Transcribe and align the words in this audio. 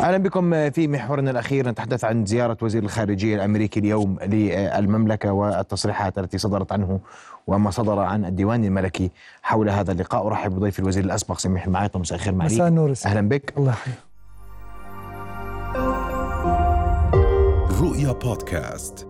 أهلا 0.00 0.18
بكم 0.18 0.70
في 0.70 0.88
محورنا 0.88 1.30
الأخير. 1.30 1.68
نتحدث 1.68 2.04
عن 2.04 2.26
زيارة 2.26 2.56
وزير 2.62 2.82
الخارجية 2.82 3.36
الأمريكي 3.36 3.80
اليوم 3.80 4.18
للمملكة 4.22 5.32
والتصريحات 5.32 6.18
التي 6.18 6.38
صدرت 6.38 6.72
عنه 6.72 7.00
وما 7.46 7.70
صدر 7.70 7.98
عن 7.98 8.24
الديوان 8.24 8.64
الملكي 8.64 9.10
حول 9.42 9.70
هذا 9.70 9.92
اللقاء. 9.92 10.26
أرحب 10.26 10.50
بضيف 10.54 10.78
الوزير 10.78 11.04
الأسبق 11.04 11.38
سميح 11.38 11.66
المعايطه 11.66 11.98
مساء 11.98 12.18
الخير 12.18 12.34
معاليك. 12.34 12.54
مساء 12.54 12.68
النور 12.68 12.94
أهلا 13.06 13.28
بك. 13.28 13.54
الله 13.58 13.70
يحييك. 13.70 13.98
رؤيا 17.80 18.12
بودكاست. 18.12 19.08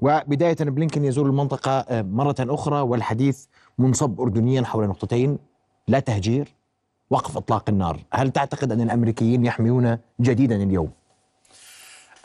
وبداية 0.00 0.56
بلينكن 0.60 1.04
يزور 1.04 1.26
المنطقة 1.26 2.02
مرة 2.02 2.36
أخرى 2.40 2.80
والحديث 2.80 3.44
منصب 3.78 4.20
اردنيا 4.20 4.62
حول 4.62 4.86
نقطتين 4.86 5.38
لا 5.88 6.00
تهجير 6.00 6.57
وقف 7.10 7.36
إطلاق 7.36 7.64
النار. 7.68 8.00
هل 8.12 8.30
تعتقد 8.30 8.72
أن 8.72 8.80
الأمريكيين 8.80 9.44
يحميون 9.44 9.98
جديدا 10.20 10.56
اليوم؟ 10.56 10.90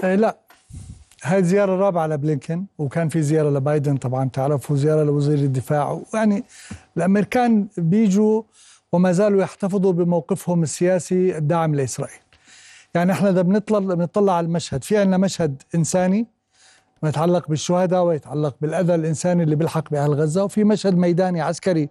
آه 0.03 0.15
لا. 0.15 0.37
هاي 1.23 1.39
الزيارة 1.39 1.73
الرابعة 1.75 2.07
لبلينكن 2.07 2.65
وكان 2.77 3.09
في 3.09 3.21
زيارة 3.21 3.49
لبايدن 3.49 3.97
طبعا 3.97 4.29
تعرفوا 4.29 4.75
زيارة 4.75 5.03
لوزير 5.03 5.38
الدفاع. 5.38 6.01
يعني 6.13 6.43
الأمريكان 6.97 7.67
بيجوا 7.77 8.43
وما 8.91 9.11
زالوا 9.11 9.41
يحتفظوا 9.41 9.91
بموقفهم 9.91 10.63
السياسي 10.63 11.38
الداعم 11.38 11.75
لإسرائيل. 11.75 12.19
يعني 12.95 13.11
إحنا 13.11 13.29
إذا 13.29 13.41
بنطلع 13.41 13.79
بنطلع 13.79 14.33
على 14.33 14.45
المشهد 14.45 14.83
في 14.83 14.97
عندنا 14.97 15.17
مشهد 15.17 15.63
إنساني 15.75 16.27
يتعلق 17.03 17.49
بالشهداء 17.49 18.03
ويتعلق 18.03 18.55
بالأذى 18.61 18.95
الإنساني 18.95 19.43
اللي 19.43 19.55
بيلحق 19.55 19.89
بأهل 19.91 20.13
غزة 20.13 20.43
وفي 20.43 20.63
مشهد 20.63 20.97
ميداني 20.97 21.41
عسكري 21.41 21.89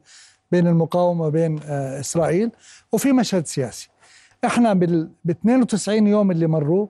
بين 0.52 0.66
المقاومة 0.66 1.24
وبين 1.24 1.60
آه 1.64 2.00
إسرائيل 2.00 2.50
وفي 2.92 3.12
مشهد 3.12 3.46
سياسي. 3.46 3.88
إحنا 4.44 4.74
بال 4.74 5.10
92 5.30 6.06
يوم 6.06 6.30
اللي 6.30 6.46
مروا 6.46 6.86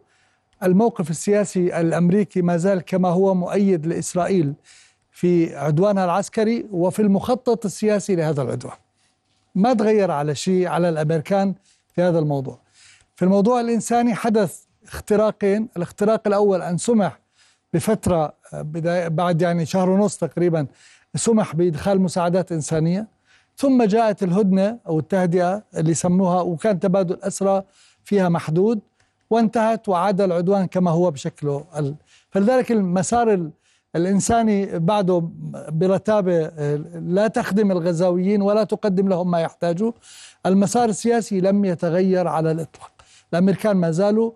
الموقف 0.63 1.11
السياسي 1.11 1.81
الأمريكي 1.81 2.43
ما 2.43 2.57
زال 2.57 2.81
كما 2.81 3.09
هو 3.09 3.35
مؤيد 3.35 3.87
لإسرائيل 3.87 4.55
في 5.11 5.57
عدوانها 5.57 6.05
العسكري 6.05 6.67
وفي 6.73 7.03
المخطط 7.03 7.65
السياسي 7.65 8.17
لهذا 8.17 8.43
العدوان. 8.43 8.77
ما 9.55 9.75
تغير 9.75 10.11
على 10.11 10.35
شيء 10.35 10.67
على 10.67 10.89
الأمريكان 10.89 11.55
في 11.95 12.03
هذا 12.03 12.19
الموضوع. 12.19 12.59
في 13.17 13.25
الموضوع 13.25 13.61
الإنساني 13.61 14.15
حدث 14.15 14.59
اختراقين. 14.85 15.69
الاختراق 15.77 16.23
الأول 16.27 16.63
أن 16.63 16.79
سمح 16.79 17.19
بفترة 17.75 18.35
بداية 18.53 19.09
بعد 19.09 19.43
يعني 19.43 19.67
شهر 19.67 19.91
ونص 19.91 20.17
تقريبا 20.17 20.67
سمح 21.15 21.57
بإدخال 21.57 22.01
مساعدات 22.01 22.53
إنسانية. 22.53 23.07
ثم 23.57 23.83
جاءت 23.83 24.23
الهدنة 24.23 24.79
أو 24.87 24.99
التهدئة 24.99 25.63
اللي 25.77 25.95
سموها 25.95 26.41
وكان 26.41 26.81
تبادل 26.81 27.19
أسرى 27.23 27.63
فيها 28.05 28.29
محدود 28.29 28.81
وانتهت 29.31 29.89
وعاد 29.89 30.21
العدوان 30.21 30.67
كما 30.67 30.91
هو 30.91 31.11
بشكله 31.11 31.65
فلذلك 32.31 32.73
المسار 32.73 33.51
الإنساني 33.97 34.79
بعده 34.79 35.29
برتابة 35.69 36.47
لا 36.99 37.29
تخدم 37.29 37.71
الغزاويين 37.71 38.43
ولا 38.43 38.65
تقدم 38.65 39.09
لهم 39.09 39.31
ما 39.31 39.41
يحتاجوا. 39.41 39.93
المسار 40.47 40.89
السياسي 40.89 41.41
لم 41.41 41.65
يتغير 41.65 42.29
على 42.29 42.51
الإطلاق. 42.51 42.93
الأمريكان 43.33 43.77
ما 43.77 43.91
زالوا 43.91 44.33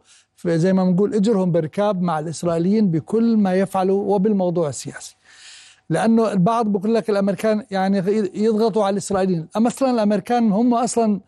زي 0.47 0.73
ما 0.73 0.85
بنقول 0.85 1.15
إجرهم 1.15 1.53
بركاب 1.53 2.03
مع 2.03 2.19
الإسرائيليين 2.19 2.91
بكل 2.91 3.37
ما 3.37 3.55
يفعلوا 3.55 4.15
وبالموضوع 4.15 4.69
السياسي. 4.69 5.16
لأنه 5.91 6.33
البعض 6.33 6.67
بيقول 6.67 6.95
لك 6.95 7.11
الأمريكان 7.11 7.65
يعني 7.71 7.99
يضغطوا 8.35 8.85
على 8.85 8.93
الإسرائيليين. 8.93 9.49
أصلا 9.57 9.91
الأمريكان 9.91 10.53
هم 10.53 10.75
أصلا 10.75 11.21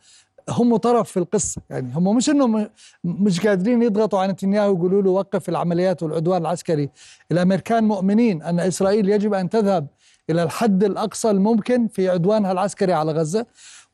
هم 0.48 0.76
طرف 0.76 1.10
في 1.10 1.16
القصة. 1.16 1.62
يعني 1.70 1.92
هم 1.94 2.16
مش 2.16 2.30
إنهم 2.30 2.68
مش 3.04 3.46
قادرين 3.46 3.82
يضغطوا 3.82 4.18
على 4.18 4.32
نتنياهو 4.32 4.72
ويقولوا 4.72 5.02
له 5.02 5.10
وقف 5.10 5.48
العمليات 5.48 6.02
والعدوان 6.02 6.42
العسكري. 6.42 6.90
الأمريكان 7.32 7.84
مؤمنين 7.84 8.42
أن 8.42 8.60
إسرائيل 8.60 9.08
يجب 9.08 9.34
أن 9.34 9.48
تذهب 9.48 9.86
إلى 10.30 10.42
الحد 10.42 10.84
الأقصى 10.84 11.30
الممكن 11.30 11.88
في 11.88 12.08
عدوانها 12.08 12.52
العسكري 12.52 12.92
على 12.92 13.12
غزة 13.12 13.46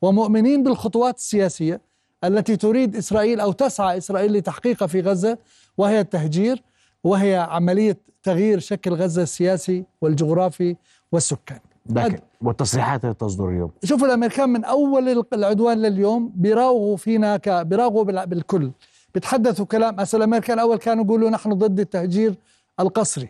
ومؤمنين 0.03 0.63
بالخطوات 0.63 1.17
السياسية 1.17 1.81
التي 2.25 2.57
تريد 2.57 2.97
إسرائيل 2.97 3.41
أو 3.41 3.53
تسعى 3.53 3.99
إسرائيل 3.99 4.33
لتحقيقها 4.33 4.87
في 4.87 5.01
غزة 5.01 5.39
وهي 5.79 6.01
التهجير. 6.01 6.63
وهي 7.05 7.37
عملية 7.37 7.97
تغيير 8.23 8.59
شكل 8.59 8.93
غزة 8.93 9.23
السياسي 9.23 9.85
والجغرافي 10.01 10.77
والسكاني. 11.13 11.61
لكن 11.91 12.19
والتصريحات 12.41 13.05
اللي 13.05 13.15
تصدر 13.15 13.49
اليوم. 13.49 13.71
شوفوا 13.85 14.07
الأمريكان 14.07 14.49
من 14.49 14.65
أول 14.65 15.25
العدوان 15.33 15.83
لليوم 15.83 16.33
بيراوغوا 16.35 16.97
فينا 16.97 17.37
ك... 17.37 17.49
بيراوغوا 17.49 18.25
بالكل. 18.25 18.71
بيتحدثوا 19.15 19.65
كلام. 19.65 20.01
هسه 20.01 20.17
الأمريكان 20.17 20.59
أول 20.59 20.77
كانوا 20.77 21.05
يقولوا 21.05 21.31
نحن 21.31 21.53
ضد 21.53 21.81
التهجير 21.81 22.35
القسري. 22.81 23.29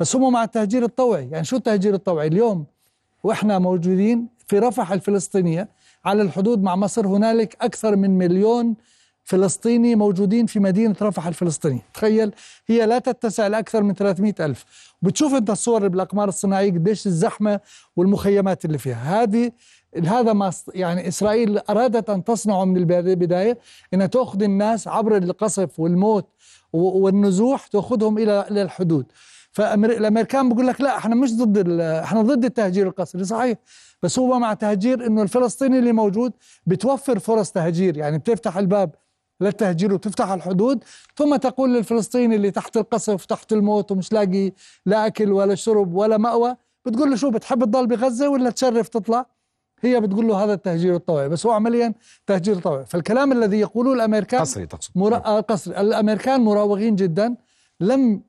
بس 0.00 0.16
هم 0.16 0.32
مع 0.32 0.44
التهجير 0.44 0.84
الطوعي. 0.84 1.28
يعني 1.30 1.44
شو 1.44 1.56
التهجير 1.56 1.94
الطوعي؟ 1.94 2.26
اليوم 2.26 2.64
وإحنا 3.24 3.58
موجودين 3.58 4.28
في 4.46 4.58
رفح 4.58 4.92
الفلسطينية 4.92 5.68
على 6.04 6.22
الحدود 6.22 6.62
مع 6.62 6.76
مصر 6.76 7.06
هنالك 7.06 7.56
أكثر 7.60 7.96
من 7.96 8.18
مليون 8.18 8.74
فلسطيني 9.24 9.94
موجودين 9.94 10.46
في 10.46 10.60
مدينة 10.60 10.96
رفح 11.02 11.26
الفلسطينية 11.26 11.82
تخيل 11.94 12.32
هي 12.66 12.86
لا 12.86 12.98
تتسع 12.98 13.46
لأكثر 13.46 13.82
من 13.82 13.94
300 13.94 14.34
ألف. 14.40 14.64
بتشوف 15.02 15.34
أنت 15.34 15.50
الصور 15.50 15.88
بالأقمار 15.88 16.28
الصناعية 16.28 16.70
قديش 16.70 17.06
الزحمة 17.06 17.60
والمخيمات 17.96 18.64
اللي 18.64 18.78
فيها. 18.78 19.22
هذه 19.22 19.52
هذا 20.06 20.32
ما 20.32 20.52
يعني 20.74 21.08
إسرائيل 21.08 21.58
أرادت 21.58 22.10
أن 22.10 22.24
تصنعه 22.24 22.64
من 22.64 22.76
البداية 22.76 23.58
أنها 23.94 24.06
تأخذ 24.06 24.42
الناس 24.42 24.88
عبر 24.88 25.16
القصف 25.16 25.80
والموت 25.80 26.28
والنزوح 26.72 27.66
تأخذهم 27.66 28.18
إلى 28.18 28.62
الحدود. 28.62 29.06
فالامريكان 29.52 30.48
بيقول 30.48 30.66
لك 30.66 30.80
لا 30.80 30.96
إحنا 30.96 31.14
مش 31.14 31.36
ضد 31.36 31.80
إحنا 31.80 32.22
ضد 32.22 32.44
التهجير 32.44 32.86
القسري. 32.88 33.24
صحيح. 33.24 33.58
بس 34.02 34.18
هو 34.18 34.38
مع 34.38 34.54
تهجير 34.54 35.06
إنه 35.06 35.22
الفلسطيني 35.22 35.78
اللي 35.78 35.92
موجود 35.92 36.32
بتوفر 36.66 37.18
فرص 37.18 37.52
تهجير. 37.52 37.96
يعني 37.96 38.18
بتفتح 38.18 38.56
الباب 38.56 38.94
للتهجير 39.44 39.94
وتفتح 39.94 40.30
الحدود. 40.30 40.84
ثم 41.16 41.36
تقول 41.36 41.74
للفلسطيني 41.74 42.36
اللي 42.36 42.50
تحت 42.50 42.76
القصف 42.76 43.24
تحت 43.24 43.52
الموت 43.52 43.92
ومش 43.92 44.12
لاقي 44.12 44.52
لا 44.86 45.06
أكل 45.06 45.32
ولا 45.32 45.54
شرب 45.54 45.94
ولا 45.94 46.16
مأوى 46.16 46.56
بتقول 46.84 47.10
له 47.10 47.16
شو 47.16 47.30
بتحب 47.30 47.64
تضل 47.64 47.86
بغزة 47.86 48.28
ولا 48.28 48.50
تشرف 48.50 48.88
تطلع؟ 48.88 49.26
هي 49.80 50.00
بتقول 50.00 50.28
له 50.28 50.44
هذا 50.44 50.52
التهجير 50.54 50.94
الطوعي 50.94 51.28
بس 51.28 51.46
هو 51.46 51.52
عمليا 51.52 51.94
تهجير 52.26 52.60
طوعي 52.60 52.86
فالكلام 52.86 53.32
الذي 53.32 53.60
يقولوه 53.60 53.94
الأمريكان 53.94 54.40
قصري 54.40 54.66
تقصد. 54.66 54.90
مرا... 54.94 55.40
قصري. 55.40 55.80
الأمريكان 55.80 56.40
مراوغين 56.40 56.96
جدا. 56.96 57.34
لم 57.80 58.22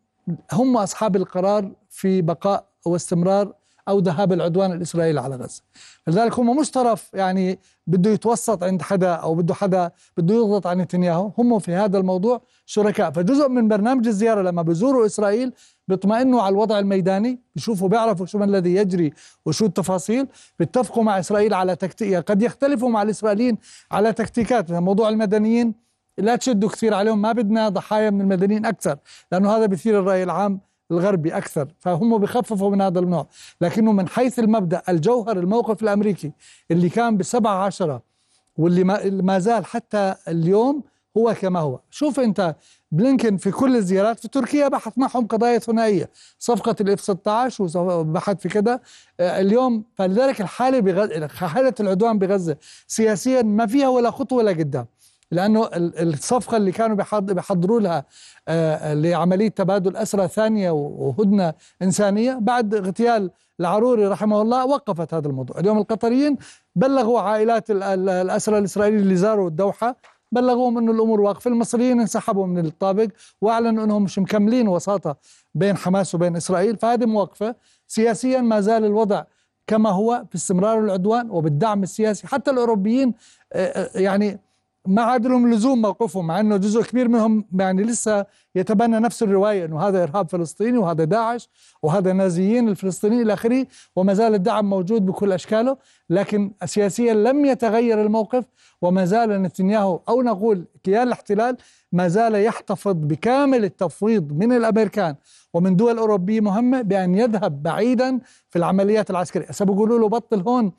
هم 0.52 0.78
أصحاب 0.78 1.16
القرار 1.16 1.72
في 1.90 2.22
بقاء 2.22 2.68
واستمرار 2.86 3.54
أو 3.88 4.00
ذهاب 4.00 4.34
العدوان 4.34 4.72
الإسرائيلي 4.72 5.22
على 5.22 5.36
غزة. 5.36 5.62
لذلك 6.08 6.40
هم 6.40 6.58
مش 6.60 6.72
طرف 6.72 7.10
يعني 7.14 7.60
بده 7.88 8.10
يتوسط 8.10 8.64
عند 8.64 8.82
حدا 8.82 9.14
أو 9.14 9.36
بده 9.36 9.54
حدا 9.54 9.92
بده 10.18 10.36
يضغط 10.36 10.68
على 10.68 10.84
نتنياهو. 10.84 11.32
هم 11.38 11.60
في 11.60 11.74
هذا 11.74 11.98
الموضوع 11.98 12.42
شركاء. 12.66 13.12
فجزء 13.12 13.50
من 13.50 13.68
برنامج 13.68 14.08
الزيارة 14.08 14.42
لما 14.42 14.62
بزوروا 14.62 15.06
إسرائيل 15.06 15.54
بيطمئنوا 15.88 16.42
على 16.42 16.54
الوضع 16.54 16.80
الميداني 16.80 17.40
بيشوفوا 17.56 17.90
بيعرفوا 17.90 18.26
شو 18.26 18.38
ما 18.38 18.46
الذي 18.46 18.76
يجري 18.76 19.14
وشو 19.46 19.66
التفاصيل 19.66 20.28
بيتفقوا 20.60 21.04
مع 21.04 21.20
إسرائيل 21.20 21.54
على 21.54 21.76
تكتيك 21.76 22.16
قد 22.16 22.42
يختلفوا 22.42 22.90
مع 22.90 23.02
الإسرائيليين 23.02 23.58
على 23.92 24.14
تكتيكات. 24.14 24.72
موضوع 24.72 25.10
المدنيين 25.10 25.86
لا 26.18 26.36
تشدوا 26.36 26.70
كثير 26.70 26.94
عليهم 26.94 27.22
ما 27.22 27.32
بدنا 27.32 27.70
ضحايا 27.70 28.10
من 28.10 28.22
المدنيين 28.22 28.66
أكثر 28.66 28.98
لأنه 29.32 29.58
هذا 29.58 29.66
بيثير 29.66 30.00
الرأي 30.00 30.24
العام 30.24 30.60
الغربي 30.92 31.38
أكثر 31.38 31.68
فهم 31.80 32.18
بخففوا 32.18 32.70
من 32.70 32.82
هذا 32.82 33.00
النوع. 33.00 33.28
لكنه 33.62 33.92
من 33.92 34.08
حيث 34.08 34.40
المبدأ 34.40 34.82
الجوهر 34.90 35.38
الموقف 35.38 35.84
الأمريكي 35.84 36.32
اللي 36.72 36.90
كان 36.90 37.18
بسبعة 37.18 37.66
عشرة 37.66 38.02
واللي 38.58 38.84
ما 39.24 39.40
زال 39.40 39.66
حتى 39.66 40.16
اليوم 40.28 40.84
هو 41.18 41.34
كما 41.42 41.60
هو. 41.60 41.80
شوف 41.92 42.20
أنت 42.20 42.56
بلينكن 42.92 43.38
في 43.38 43.52
كل 43.52 43.76
الزيارات 43.76 44.20
في 44.20 44.28
تركيا 44.28 44.68
بحث 44.68 44.98
معهم 44.98 45.28
قضايا 45.28 45.60
ثنائية. 45.60 46.10
صفقة 46.40 46.76
الإف 46.82 47.02
16 47.02 47.78
وبحث 47.78 48.42
في 48.42 48.50
كذا 48.50 48.80
اليوم 49.20 49.84
فلذلك 49.96 50.42
الحالة 50.42 50.80
بغزه 50.80 51.28
حالة 51.28 51.74
العدوان 51.80 52.20
بغزة 52.20 52.58
سياسيا 52.88 53.42
ما 53.42 53.68
فيها 53.68 53.88
ولا 53.88 54.12
خطوة 54.12 54.44
لقدام 54.44 54.86
لأنه 55.32 55.70
الصفقة 55.76 56.58
اللي 56.58 56.72
كانوا 56.72 56.98
بيحضروا 57.22 57.80
لها 57.80 58.06
لعملية 58.94 59.50
تبادل 59.50 59.98
اسرى 59.98 60.28
ثانية 60.28 60.72
وهدنة 60.72 61.54
إنسانية 61.82 62.34
بعد 62.42 62.76
اغتيال 62.76 63.32
العروري 63.60 64.08
رحمه 64.08 64.42
الله 64.42 64.66
وقفت 64.66 65.14
هذا 65.14 65.28
الموضوع. 65.28 65.60
اليوم 65.60 65.78
القطريين 65.78 66.38
بلغوا 66.76 67.20
عائلات 67.20 67.72
الاسرى 67.72 68.58
الاسرائيليين 68.58 69.04
اللي 69.04 69.16
زاروا 69.16 69.48
الدوحة 69.48 69.96
بلغوهم 70.32 70.78
انه 70.78 70.92
الأمور 70.92 71.22
واقفة. 71.22 71.50
المصريين 71.50 72.00
انسحبوا 72.00 72.48
من 72.48 72.66
الطابق 72.66 73.08
وأعلنوا 73.42 73.84
أنهم 73.84 74.04
مش 74.04 74.20
مكملين 74.20 74.68
وساطة 74.68 75.16
بين 75.56 75.78
حماس 75.78 76.16
وبين 76.16 76.36
إسرائيل. 76.36 76.78
فهذه 76.78 77.06
موقفه 77.06 77.56
سياسيا 77.88 78.42
ما 78.42 78.62
زال 78.62 78.86
الوضع 78.86 79.24
كما 79.68 79.90
هو 79.90 80.26
في 80.30 80.36
استمرار 80.36 80.80
العدوان 80.80 81.30
وبالدعم 81.30 81.84
السياسي. 81.84 82.28
حتى 82.28 82.52
الأوروبيين 82.52 83.14
يعني 83.96 84.40
ما 84.88 85.02
عاد 85.02 85.28
لهم 85.28 85.54
لزوم 85.54 85.82
موقفهم 85.82 86.28
مع 86.28 86.40
إنه 86.40 86.58
جزء 86.58 86.82
كبير 86.82 87.08
منهم 87.08 87.46
يعني 87.60 87.84
لسه 87.84 88.26
يتبنى 88.56 89.00
نفس 89.00 89.24
الرواية 89.24 89.66
إنه 89.66 89.82
هذا 89.82 90.04
إرهاب 90.04 90.30
فلسطيني 90.30 90.78
وهذا 90.78 91.04
داعش 91.04 91.50
وهذا 91.84 92.14
نازيين 92.14 92.70
الفلسطينيين 92.70 93.22
إلى 93.22 93.34
آخره 93.34 93.68
وما 93.96 94.14
زال 94.14 94.34
الدعم 94.34 94.70
موجود 94.70 95.06
بكل 95.06 95.32
أشكاله 95.32 95.78
لكن 96.10 96.52
سياسيا 96.66 97.14
لم 97.14 97.46
يتغير 97.46 98.02
الموقف 98.02 98.46
وما 98.82 99.06
زال 99.06 99.42
نتنياهو 99.42 100.00
أو 100.10 100.22
نقول 100.22 100.66
كيان 100.84 101.08
الاحتلال 101.08 101.58
ما 101.92 102.08
زال 102.08 102.36
يحتفظ 102.36 102.94
بكامل 102.94 103.64
التفويض 103.64 104.32
من 104.32 104.54
الأمريكان 104.54 105.16
ومن 105.54 105.76
دول 105.76 105.98
أوروبية 105.98 106.42
مهمة 106.42 106.82
بأن 106.82 107.16
يذهب 107.16 107.64
بعيدا 107.64 108.20
في 108.50 108.60
العمليات 108.60 109.10
العسكرية، 109.10 109.46
هسه 109.48 109.66
بيقولوا 109.66 110.00
له 110.00 110.10
بطل 110.10 110.42
هون 110.42 110.72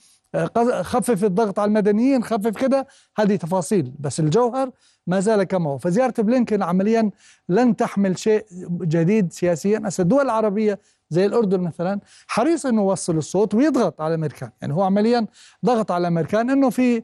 خفف 0.83 1.25
الضغط 1.25 1.59
على 1.59 1.69
المدنيين 1.69 2.25
خفف 2.25 2.57
كده. 2.57 2.87
هذه 3.17 3.37
تفاصيل. 3.37 3.93
بس 3.99 4.21
الجوهر 4.21 4.71
ما 5.07 5.21
زال 5.21 5.43
كما 5.43 5.71
هو. 5.71 5.79
فزيارة 5.79 6.15
بلينكن 6.19 6.63
عمليا 6.63 7.11
لن 7.49 7.77
تحمل 7.77 8.19
شيء 8.19 8.45
جديد 8.71 9.33
سياسيا. 9.33 9.83
هسه 9.85 10.03
الدول 10.03 10.25
العربية 10.25 10.79
زي 11.11 11.27
الأردن 11.27 11.61
مثلا 11.61 12.01
حريص 12.27 12.67
أنه 12.67 12.83
يوصل 12.83 13.17
الصوت 13.17 13.55
ويضغط 13.55 14.01
على 14.01 14.15
الأمريكان 14.15 14.51
يعني 14.63 14.75
هو 14.75 14.83
عمليا 14.83 15.27
ضغط 15.65 15.93
على 15.93 16.01
الأمريكان 16.01 16.51
أنه 16.51 16.71
في 16.71 17.03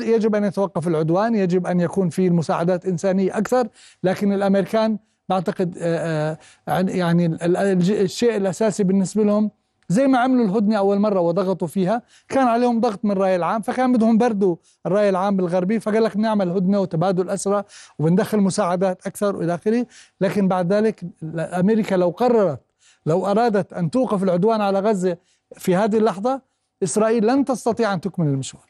يجب 0.00 0.34
أن 0.34 0.44
يتوقف 0.44 0.88
العدوان 0.88 1.34
يجب 1.34 1.66
أن 1.66 1.80
يكون 1.80 2.08
في 2.08 2.30
مساعدات 2.30 2.86
إنسانية 2.86 3.38
أكثر. 3.38 3.68
لكن 4.02 4.32
الأمريكان 4.32 4.98
بعتقد 5.28 5.76
يعني 6.68 7.38
الشيء 8.02 8.36
الأساسي 8.36 8.84
بالنسبة 8.84 9.24
لهم 9.24 9.50
زي 9.90 10.06
ما 10.06 10.18
عملوا 10.18 10.44
الهدنة 10.44 10.78
أول 10.78 10.98
مرة 10.98 11.20
وضغطوا 11.20 11.68
فيها. 11.68 12.02
كان 12.28 12.46
عليهم 12.46 12.80
ضغط 12.80 13.04
من 13.04 13.10
الرأي 13.10 13.36
العام 13.36 13.62
فكان 13.62 13.92
بدهم 13.92 14.18
بردوا 14.18 14.56
الرأي 14.86 15.08
العام 15.08 15.40
الغربي 15.40 15.80
فقال 15.80 16.02
لك 16.04 16.16
نعمل 16.16 16.48
هدنة 16.50 16.80
وتبادل 16.80 17.30
أسرى 17.30 17.64
وبندخل 17.98 18.38
مساعدات 18.38 19.06
أكثر 19.06 19.36
وإلى 19.36 19.54
آخره. 19.54 19.86
لكن 20.20 20.48
بعد 20.48 20.72
ذلك 20.72 21.04
أمريكا 21.34 21.94
لو 21.94 22.10
قررت 22.10 22.60
لو 23.06 23.26
أرادت 23.26 23.72
أن 23.72 23.90
توقف 23.90 24.22
العدوان 24.22 24.60
على 24.60 24.80
غزة 24.80 25.16
في 25.56 25.76
هذه 25.76 25.96
اللحظة 25.96 26.40
إسرائيل 26.82 27.26
لن 27.26 27.44
تستطيع 27.44 27.94
أن 27.94 28.00
تكمل 28.00 28.26
المشوار. 28.26 28.68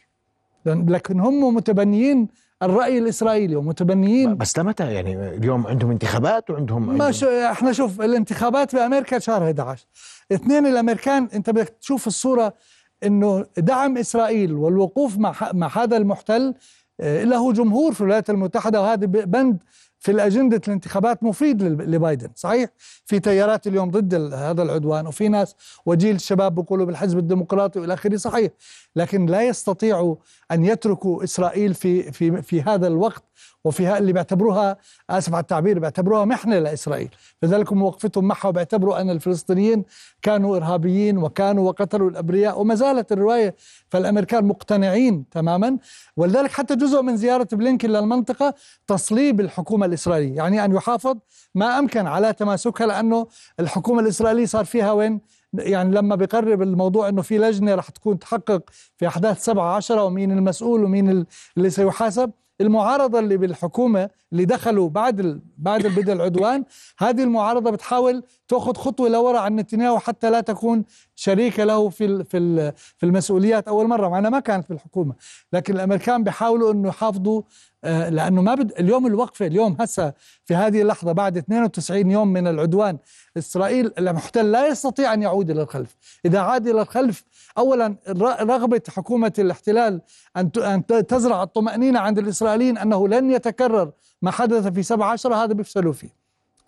لكن 0.67 1.21
هم 1.21 1.55
متبنيين 1.55 2.29
الرأي 2.63 2.99
الإسرائيلي 2.99 3.57
ومتبنيين. 3.57 4.37
بس 4.37 4.59
لمتى 4.59 4.93
يعني 4.93 5.37
اليوم 5.37 5.67
عندهم 5.67 5.91
انتخابات 5.91 6.51
وعندهم 6.51 6.99
ما 6.99 7.13
شو 7.13 7.27
إحنا 7.27 7.73
شوف 7.73 8.01
الانتخابات 8.01 8.71
في 8.71 8.79
أمريكا 8.79 9.19
شهر 9.19 9.45
11 9.45 9.87
اثنين 10.33 10.67
الأمريكان 10.67 11.29
أنت 11.35 11.51
بدك 11.51 11.69
تشوف 11.81 12.07
الصورة 12.07 12.55
أنه 13.05 13.47
دعم 13.59 13.99
إسرائيل 13.99 14.53
والوقوف 14.53 15.19
مع 15.19 15.35
مع 15.53 15.71
هذا 15.79 15.97
المحتل 15.97 16.55
آه، 17.01 17.25
له 17.25 17.53
جمهور 17.53 17.95
في 17.95 18.01
الولايات 18.01 18.31
المتحدة 18.31 18.83
وهذا 18.83 19.07
بند 19.07 19.63
في 19.99 20.11
الأجندة 20.11 20.61
الانتخابات 20.69 21.23
مفيد 21.23 21.63
لبايدن 21.63 22.29
صحيح؟ 22.35 22.71
في 23.05 23.21
تيارات 23.21 23.67
اليوم 23.67 23.91
ضد 23.91 24.15
هذا 24.35 24.63
العدوان 24.63 25.07
وفي 25.07 25.29
ناس 25.29 25.55
وجيل 25.87 26.15
الشباب 26.15 26.55
بيقولوا 26.55 26.87
بالحزب 26.87 27.19
الديمقراطي 27.19 27.81
وإلى 27.81 27.95
آخره 27.95 28.17
صحيح. 28.17 28.51
لكن 28.97 29.27
لا 29.27 29.43
يستطيعوا 29.43 30.17
أن 30.51 30.65
يتركوا 30.65 31.25
إسرائيل 31.25 31.75
في 31.75 32.13
في 32.13 32.43
في 32.43 32.63
هذا 32.63 32.87
الوقت 32.87 33.25
وفيها 33.65 33.99
اللي 33.99 34.13
بيعتبروها 34.13 34.77
آسف 35.11 35.35
على 35.35 35.43
التعبير 35.43 35.79
بيعتبروها 35.79 36.25
محنة 36.25 36.59
لإسرائيل. 36.59 37.09
لذلك 37.43 37.73
موقفتهم 37.73 38.25
معها 38.25 38.49
وبيعتبروا 38.49 39.01
أن 39.01 39.11
الفلسطينيين 39.11 39.85
كانوا 40.23 40.57
إرهابيين 40.57 41.19
وكانوا 41.19 41.69
وقتلوا 41.69 42.11
الأبرياء 42.11 42.61
وما 42.61 42.75
زالت 42.75 43.13
الرواية 43.13 43.55
فالأمريكان 43.89 44.45
مقتنعين 44.45 45.29
تماما. 45.31 45.79
ولذلك 46.17 46.51
حتى 46.51 46.77
جزء 46.77 47.03
من 47.03 47.17
زيارة 47.17 47.49
بلينكن 47.53 47.91
للمنطقة 47.91 48.55
تصليب 48.87 49.41
الحكومة 49.41 49.88
الاسرائيليه 49.89 50.37
يعني 50.37 50.65
أن 50.65 50.73
يحافظ 50.75 51.17
ما 51.55 51.79
أمكن 51.79 52.07
على 52.07 52.33
تماسكها 52.33 52.87
لأنه 52.87 53.27
الحكومة 53.61 54.01
الإسرائيلية 54.01 54.47
صار 54.47 54.65
فيها 54.65 54.93
وين؟ 54.93 55.21
يعني 55.55 55.95
لما 55.95 56.15
بيقرب 56.17 56.63
الموضوع 56.63 57.09
إنه 57.09 57.23
في 57.23 57.39
لجنة 57.39 57.75
رح 57.75 57.89
تكون 57.89 58.19
تحقق 58.19 58.63
في 58.97 59.07
أحداث 59.07 59.45
سبعة 59.45 59.77
عشرة 59.77 60.05
ومين 60.05 60.33
المسؤول 60.33 60.85
ومين 60.85 61.27
اللي 61.57 61.71
سيحاسب. 61.71 62.31
المعارضة 62.61 63.19
اللي 63.19 63.37
بالحكومة 63.37 64.11
اللي 64.33 64.45
دخلوا 64.45 64.89
بعد 64.89 65.41
بعد 65.59 65.87
بدء 65.87 66.13
العدوان 66.13 66.65
هذه 66.99 67.23
المعارضة 67.23 67.71
بتحاول 67.71 68.23
تأخذ 68.49 68.75
خطوة 68.77 69.09
لورا 69.09 69.39
عن 69.41 69.57
نتنياهو 69.57 69.99
حتى 69.99 70.31
لا 70.31 70.41
تكون 70.41 70.85
شريكة 71.15 71.65
له 71.65 71.89
في 71.89 72.25
في 72.25 72.73
في 72.97 73.07
المسؤوليات 73.07 73.69
أول 73.69 73.89
مرة 73.89 74.09
معنا 74.09 74.31
ما 74.31 74.41
كانت 74.41 74.65
في 74.65 74.71
الحكومة. 74.71 75.15
لكن 75.53 75.75
الأمريكان 75.75 76.25
بيحاولوا 76.25 76.73
إنه 76.73 76.89
يحافظوا 76.89 77.43
لأنه 77.85 78.43
ما 78.43 78.55
بد 78.55 78.73
اليوم 78.79 79.07
الوقفة 79.07 79.47
اليوم 79.47 79.77
هسه 79.81 80.13
في 80.45 80.55
هذه 80.55 80.83
اللحظة 80.83 81.13
بعد 81.13 81.37
92 81.37 82.11
يوم 82.11 82.29
من 82.29 82.47
العدوان 82.47 82.99
إسرائيل 83.39 83.93
المحتل 83.99 84.53
لا 84.53 84.69
يستطيع 84.69 85.15
أن 85.15 85.23
يعود 85.23 85.51
إلى 85.51 85.63
الخلف، 85.63 85.97
إذا 86.25 86.39
عاد 86.39 86.69
إلى 86.69 86.83
الخلف 86.83 87.25
اولا 87.59 87.97
رغبة 88.41 88.83
حكومة 88.89 89.33
الاحتلال 89.39 90.01
أن 90.37 90.51
أن 90.57 90.87
تزرع 90.87 91.43
الطمأنينة 91.43 91.99
عند 92.01 92.19
الإسرائيليين 92.19 92.79
أنه 92.79 93.09
لن 93.09 93.31
يتكرر 93.31 93.93
ما 94.23 94.31
حدث 94.31 94.67
في 94.67 94.83
17 94.83 95.35
هذا 95.35 95.53
بيفشلوا 95.53 95.93
فيه. 95.93 96.18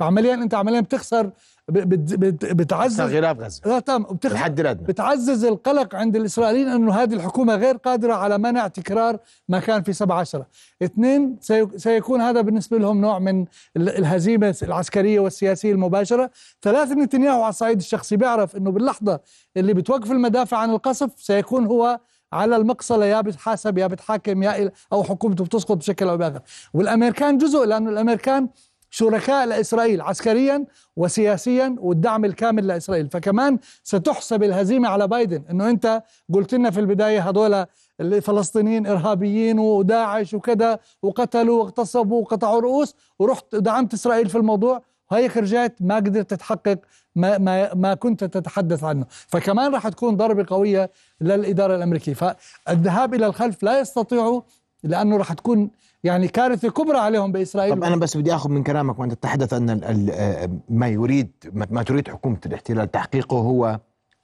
فعمليا 0.00 0.34
أنت 0.34 0.54
عمليا 0.54 0.80
بتخسر 0.80 1.30
بتعزز 1.68 3.00
غلاف 3.00 3.40
غزه 3.40 3.60
لا 3.66 3.78
تمام. 3.80 4.06
الحد 4.24 4.60
الادنى 4.60 4.86
بتعزز 4.86 5.44
القلق 5.44 5.94
عند 5.94 6.16
الإسرائيليين 6.16 6.68
إنه 6.68 6.94
هذه 6.94 7.14
الحكومة 7.14 7.54
غير 7.54 7.76
قادرة 7.76 8.14
على 8.14 8.38
منع 8.38 8.68
تكرار 8.68 9.18
ما 9.48 9.60
كان 9.60 9.82
في 9.82 9.92
17 9.92 10.44
اثنين 10.82 11.36
سيكون 11.76 12.20
هذا 12.20 12.40
بالنسبة 12.40 12.78
لهم 12.78 13.00
نوع 13.00 13.18
من 13.18 13.44
الهزيمة 13.76 14.56
العسكرية 14.62 15.20
والسياسية 15.20 15.72
المباشرة. 15.72 16.30
ثلاثة 16.62 16.94
نتنياهو 16.94 17.42
على 17.42 17.50
الصعيد 17.50 17.78
الشخصي 17.78 18.16
بيعرف 18.16 18.56
إنه 18.56 18.70
باللحظة 18.70 19.20
اللي 19.56 19.74
بتوقف 19.74 20.10
المدافع 20.12 20.56
عن 20.56 20.70
القصف 20.70 21.10
سيكون 21.16 21.66
هو 21.66 22.00
على 22.32 22.56
المقصله 22.56 23.04
يا 23.06 23.20
بتحاسب 23.20 23.78
يا 23.78 23.86
بتحاكم 23.86 24.42
يا 24.42 24.70
أو 24.92 25.04
حكومته 25.04 25.44
بتسقط 25.44 25.76
بشكل 25.76 26.08
أو 26.08 26.16
بآخر. 26.16 26.40
والأمريكان 26.74 27.38
جزء 27.38 27.64
لأنه 27.64 27.90
الأمريكان 27.90 28.48
شركاء 28.90 29.46
لإسرائيل 29.46 30.00
عسكريا 30.00 30.64
وسياسيا 30.96 31.76
والدعم 31.78 32.24
الكامل 32.24 32.66
لإسرائيل. 32.66 33.08
فكمان 33.08 33.58
ستحسب 33.82 34.42
الهزيمة 34.42 34.88
على 34.88 35.08
بايدن 35.08 35.42
أنه 35.50 35.70
أنت 35.70 36.02
قلت 36.34 36.54
لنا 36.54 36.70
في 36.70 36.80
البداية 36.80 37.28
هذول 37.28 37.66
الفلسطينيين 38.00 38.86
إرهابيين 38.86 39.58
وداعش 39.58 40.34
وكذا 40.34 40.78
وقتلوا 41.02 41.58
واغتصبوا 41.62 42.20
وقطعوا 42.22 42.60
رؤوس 42.60 42.94
ورحت 43.18 43.54
دعمت 43.54 43.94
إسرائيل 43.94 44.28
في 44.28 44.38
الموضوع. 44.38 44.82
وهيك 45.10 45.36
رجعت 45.36 45.74
ما 45.80 45.96
قدرت 45.96 46.34
تحقق 46.34 46.78
ما, 47.16 47.38
ما, 47.38 47.74
ما 47.74 47.94
كنت 47.94 48.24
تتحدث 48.24 48.84
عنه. 48.84 49.06
فكمان 49.10 49.74
راح 49.74 49.88
تكون 49.88 50.16
ضربة 50.16 50.46
قوية 50.48 50.90
للإدارة 51.20 51.76
الأمريكية. 51.76 52.14
فالذهاب 52.14 53.14
إلى 53.14 53.26
الخلف 53.26 53.62
لا 53.62 53.80
يستطيعوا 53.80 54.40
لأنه 54.82 55.16
راح 55.16 55.32
تكون 55.32 55.70
يعني 56.04 56.28
كارثة 56.28 56.70
كبرى 56.70 56.98
عليهم 56.98 57.32
بإسرائيل. 57.32 57.74
طب 57.74 57.84
أنا 57.84 57.96
بس 57.96 58.16
بدي 58.16 58.34
آخذ 58.34 58.50
من 58.50 58.62
كلامك 58.62 58.98
وأنت 58.98 59.12
تتحدث 59.12 59.52
أن 59.52 59.80
آه، 60.12 60.50
ما 60.68 60.88
يريد 60.88 61.30
ما 61.70 61.82
تريد 61.82 62.08
حكومة 62.08 62.38
الاحتلال 62.46 62.90
تحقيقه 62.90 63.38
هو 63.38 63.80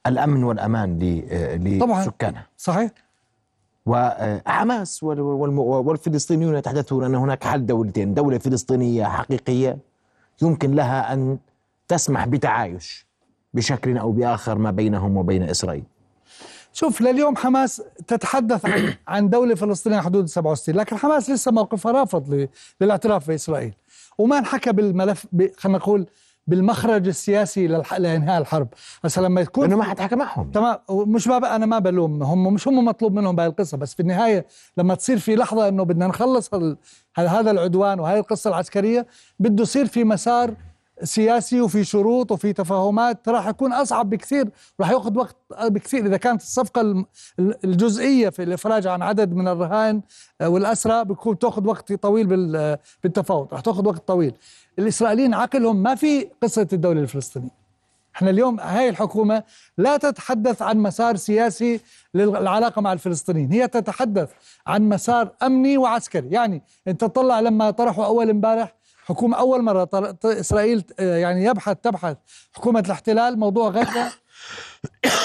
الأمن 0.07 0.43
والأمان 0.43 0.99
لسكانها 1.59 2.41
آه، 2.41 2.47
صحيح. 2.57 2.91
وحماس 3.85 5.03
والفلسطينيون 5.03 6.55
يتحدثون 6.55 7.03
أن 7.03 7.15
هناك 7.15 7.43
حل 7.43 7.65
دولتين 7.65 8.13
دولة 8.13 8.37
فلسطينية 8.37 9.03
حقيقية 9.03 9.77
يمكن 10.41 10.71
لها 10.71 11.13
أن 11.13 11.37
تسمح 11.87 12.27
بتعايش 12.27 13.07
بشكل 13.53 13.97
أو 13.97 14.11
بآخر 14.11 14.57
ما 14.57 14.71
بينهم 14.71 15.17
وبين 15.17 15.43
إسرائيل. 15.43 15.83
شوف 16.77 17.01
لليوم 17.01 17.35
حماس 17.35 17.81
تتحدث 18.07 18.65
عن 18.65 18.93
عن 19.07 19.29
دولة 19.29 19.55
فلسطينية 19.55 19.99
حدود 19.99 20.25
67 20.25 20.75
لكن 20.75 20.97
حماس 20.97 21.29
لسه 21.29 21.51
موقفها 21.51 21.91
رافض 21.91 22.47
للاعتراف 22.81 23.27
بإسرائيل. 23.27 23.73
وما 24.17 24.37
انحكى 24.37 24.71
بالملف 24.71 25.27
خلينا 25.57 25.77
نقول 25.77 26.07
بالمخرج 26.47 27.07
السياسي 27.07 27.67
لإنهاء 27.97 28.41
الحرب. 28.41 28.67
هسه 29.03 29.21
لما 29.21 29.43
تكون 29.43 29.65
إنه 29.65 29.75
ما 29.75 29.83
حد 29.83 29.99
حكى 29.99 30.15
معهم. 30.15 30.51
تمام. 30.51 30.77
مش 30.89 31.27
ما 31.27 31.55
أنا 31.55 31.65
ما 31.65 31.79
بلوم 31.79 32.23
هم 32.23 32.53
مش 32.53 32.67
هم 32.67 32.85
مطلوب 32.85 33.13
منهم 33.13 33.35
بهي 33.35 33.47
القصة 33.47 33.77
بس 33.77 33.93
في 33.93 33.99
النهاية 33.99 34.45
لما 34.77 34.95
تصير 34.95 35.19
في 35.19 35.35
لحظة 35.35 35.67
إنه 35.67 35.83
بدنا 35.83 36.07
نخلص 36.07 36.49
هذا 37.17 37.51
العدوان 37.51 37.99
وهي 37.99 38.19
القصة 38.19 38.47
العسكرية 38.47 39.07
بده 39.39 39.63
يصير 39.63 39.85
في 39.85 40.03
مسار 40.03 40.53
سياسي 41.03 41.61
وفي 41.61 41.83
شروط 41.83 42.31
وفي 42.31 42.53
تفاهمات 42.53 43.29
راح 43.29 43.47
يكون 43.47 43.73
أصعب 43.73 44.09
بكثير 44.09 44.49
راح 44.79 44.89
يأخذ 44.89 45.17
وقت 45.17 45.35
بكثير 45.61 46.05
إذا 46.05 46.17
كانت 46.17 46.41
الصفقة 46.41 47.05
الجزئية 47.39 48.29
في 48.29 48.43
الإفراج 48.43 48.87
عن 48.87 49.01
عدد 49.01 49.33
من 49.33 49.47
الرهائن 49.47 50.01
آه، 50.41 50.49
والأسرى 50.49 51.05
بتكون 51.05 51.39
تأخذ 51.39 51.67
وقت 51.67 51.93
طويل 51.93 52.27
بالتفاوض 53.03 53.47
راح 53.53 53.61
تأخذ 53.61 53.87
وقت 53.87 54.07
طويل. 54.07 54.33
الإسرائيليين 54.79 55.33
عقلهم 55.33 55.83
ما 55.83 55.95
في 55.95 56.27
قصة 56.43 56.67
الدولة 56.73 57.01
الفلسطينية. 57.01 57.67
إحنا 58.15 58.29
اليوم 58.29 58.59
هاي 58.59 58.89
الحكومة 58.89 59.43
لا 59.77 59.97
تتحدث 59.97 60.61
عن 60.61 60.77
مسار 60.77 61.15
سياسي 61.15 61.79
للعلاقة 62.13 62.81
مع 62.81 62.93
الفلسطينيين 62.93 63.51
هي 63.51 63.67
تتحدث 63.67 64.31
عن 64.67 64.89
مسار 64.89 65.29
أمني 65.43 65.77
وعسكري. 65.77 66.29
يعني 66.31 66.61
انت 66.87 67.01
تطلع 67.01 67.39
لما 67.39 67.71
طرحوا 67.71 68.05
أول 68.05 68.29
امبارح 68.29 68.76
حكومة 69.07 69.37
أول 69.37 69.61
مرة 69.63 69.89
إسرائيل 70.25 70.83
آه، 70.99 71.17
يعني 71.17 71.43
يبحث 71.43 71.77
تبحث 71.83 72.17
حكومة 72.53 72.79
الاحتلال 72.79 73.39
موضوع 73.39 73.69
غزة. 73.69 74.11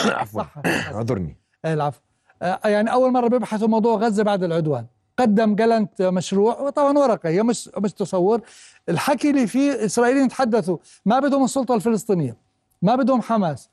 عفوا. 0.21 0.43
اعذرني. 0.67 1.37
إيه، 1.65 1.75
العفو. 1.75 2.01
آه، 2.43 2.61
يعني 2.65 2.93
أول 2.93 3.13
مرة 3.13 3.29
بيبحثوا 3.29 3.69
موضوع 3.69 3.97
غزة 3.97 4.23
بعد 4.23 4.43
العدوان. 4.45 4.87
قدم 5.19 5.55
جلنت 5.55 6.03
مشروع 6.03 6.61
وطبعا 6.61 6.99
ورقة 6.99 7.29
هي 7.29 7.43
مش 7.43 7.71
مش 7.79 7.93
تصور. 7.93 8.41
الحكي 8.89 9.31
اللي 9.31 9.47
فيه 9.47 9.85
إسرائيليين 9.85 10.29
تحدثوا 10.29 10.77
ما 11.05 11.19
بدهم 11.19 11.45
السلطة 11.45 11.75
الفلسطينية 11.75 12.37
ما 12.83 12.95
بدهم 12.97 13.23
حماس. 13.23 13.69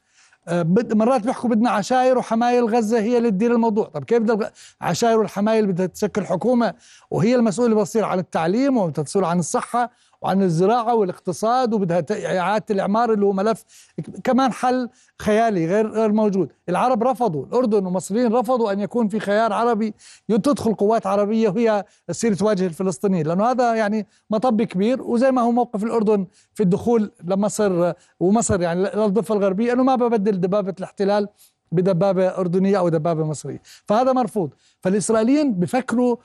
مرات 0.94 1.22
بيحكوا 1.26 1.50
بدنا 1.50 1.70
عشاير 1.70 2.18
وحمايل 2.18 2.66
غزة 2.66 3.00
هي 3.00 3.18
اللي 3.18 3.32
تدير 3.32 3.52
الموضوع. 3.52 3.88
طب 3.88 4.04
كيف 4.04 4.20
بدها 4.20 4.52
عشاير 4.82 5.20
والحمايل 5.20 5.68
بدها 5.68 5.86
تشكل 5.86 6.26
حكومة؟ 6.26 6.74
وهي 7.12 7.36
المسؤولة 7.36 7.76
بتصير 7.76 8.06
عن 8.06 8.20
التعليم 8.20 8.78
وبتصير 8.78 9.26
عن 9.26 9.40
الصحة 9.40 9.92
وعن 10.22 10.42
الزراعة 10.42 10.96
والاقتصاد 10.96 11.74
وبدها 11.74 12.06
إعادة 12.40 12.66
الإعمار 12.72 13.14
اللي 13.14 13.26
هو 13.26 13.34
ملف 13.34 13.64
كمان 14.24 14.52
حل 14.54 14.90
خيالي 15.22 15.66
غير 15.66 15.88
غير 15.88 16.12
موجود. 16.12 16.52
العرب 16.70 17.04
رفضوا 17.04 17.46
الأردن 17.46 17.86
والمصريين 17.86 18.34
رفضوا 18.34 18.72
أن 18.72 18.80
يكون 18.80 19.08
في 19.08 19.20
خيار 19.20 19.54
عربي 19.54 19.94
تدخل 20.30 20.74
قوات 20.74 21.08
عربية 21.08 21.50
وهي 21.50 21.86
تصير 22.08 22.34
تواجه 22.34 22.66
الفلسطينيين 22.66 23.28
لأنه 23.28 23.46
هذا 23.46 23.76
يعني 23.76 24.08
مطب 24.30 24.62
كبير 24.62 25.02
وزي 25.02 25.32
ما 25.32 25.42
هو 25.42 25.52
موقف 25.52 25.84
الأردن 25.84 26.28
في 26.54 26.64
الدخول 26.64 27.12
لمصر 27.24 27.94
ومصر 28.20 28.62
يعني 28.62 28.82
للضفة 28.82 29.36
الغربية 29.36 29.74
أنه 29.74 29.84
ما 29.84 29.96
ببدل 29.96 30.42
دبابة 30.42 30.74
الاحتلال 30.80 31.28
بدبابة 31.72 32.28
أردنية 32.28 32.80
أو 32.80 32.90
دبابة 32.90 33.26
مصرية. 33.26 33.62
فهذا 33.86 34.14
مرفوض. 34.14 34.54
فالإسرائيليين 34.82 35.54
بفكروا 35.54 36.16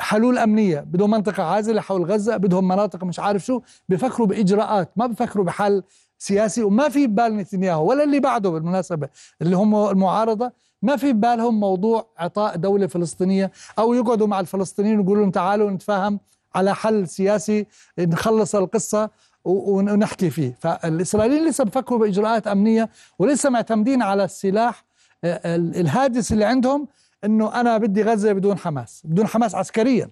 حلول 0.00 0.38
أمنية. 0.38 0.80
بدهم 0.80 1.10
منطقة 1.10 1.42
عازلة 1.42 1.80
حول 1.80 2.04
غزة 2.04 2.36
بدهم 2.36 2.68
مناطق 2.68 3.04
مش 3.04 3.18
عارف 3.20 3.44
شو. 3.44 3.60
بفكروا 3.88 4.26
بإجراءات. 4.26 4.90
ما 4.96 5.06
بفكروا 5.06 5.44
بحل 5.44 5.82
سياسي. 6.18 6.62
وما 6.62 6.88
في 6.88 7.06
ببال 7.06 7.36
نتنياهو 7.36 7.88
ولا 7.90 8.04
اللي 8.04 8.20
بعده 8.20 8.50
بالمناسبة 8.50 9.08
اللي 9.42 9.56
هم 9.56 9.74
المعارضة. 9.74 10.52
ما 10.82 10.96
في 10.96 11.12
ببالهم 11.12 11.60
موضوع 11.60 12.06
إعطاء 12.20 12.56
دولة 12.56 12.86
فلسطينية 12.86 13.50
أو 13.78 13.94
يقعدوا 13.94 14.26
مع 14.26 14.40
الفلسطينيين 14.40 14.98
ويقولوا 14.98 15.22
لهم 15.22 15.30
تعالوا 15.30 15.70
نتفاهم 15.70 16.20
على 16.54 16.74
حل 16.74 17.08
سياسي 17.08 17.66
نخلص 17.98 18.54
القصة 18.54 19.10
ونحكي 19.44 20.30
فيه. 20.30 20.56
فالإسرائيليين 20.60 21.48
لسه 21.48 21.64
بفكروا 21.64 21.98
بإجراءات 21.98 22.46
أمنية 22.46 22.90
ولسه 23.18 23.50
معتمدين 23.50 24.02
على 24.02 24.24
السلاح 24.24 24.84
الهاجس 25.24 26.32
اللي 26.32 26.44
عندهم. 26.44 26.88
إنه 27.24 27.60
أنا 27.60 27.78
بدي 27.78 28.02
غزة 28.02 28.32
بدون 28.32 28.58
حماس 28.58 29.02
بدون 29.04 29.26
حماس 29.26 29.54
عسكريا. 29.54 30.10